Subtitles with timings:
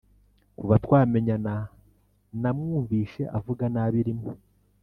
[0.57, 1.53] Kuva twamenyana
[2.41, 4.31] namwumvishe avuga nabi rimwe